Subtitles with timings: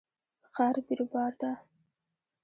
[0.53, 1.51] ښار بیروبار ده